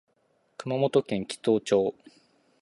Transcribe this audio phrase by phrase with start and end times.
[0.57, 1.93] 熊本県嘉島町